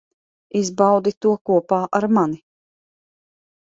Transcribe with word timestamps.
Izbaudi 0.59 1.13
to 1.25 1.35
kopā 1.51 1.79
ar 1.99 2.09
mani. 2.19 2.41